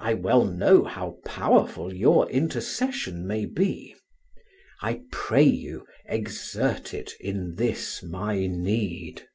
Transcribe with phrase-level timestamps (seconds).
[0.00, 3.94] I well know how powerful your intercession may be.
[4.80, 9.28] I pray you, exert it in this my need.